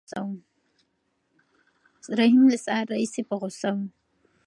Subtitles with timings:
[2.19, 3.77] رحیم له سهار راهیسې په غوسه و.